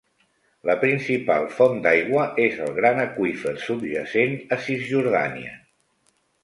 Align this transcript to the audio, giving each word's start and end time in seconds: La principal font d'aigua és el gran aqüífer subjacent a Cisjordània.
La 0.69 0.75
principal 0.83 1.45
font 1.57 1.77
d'aigua 1.83 2.25
és 2.47 2.57
el 2.69 2.73
gran 2.81 3.05
aqüífer 3.05 3.55
subjacent 3.69 4.37
a 4.57 4.61
Cisjordània. 4.67 5.59